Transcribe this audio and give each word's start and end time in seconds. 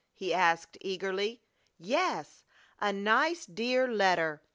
he 0.15 0.33
asked, 0.33 0.79
eagerly. 0.81 1.43
"Yes. 1.77 2.43
A 2.79 2.91
nice, 2.91 3.45
dear 3.45 3.87
letter!" 3.87 4.41